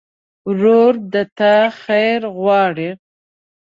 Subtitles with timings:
[0.49, 2.89] ورور د تا خیر غواړي.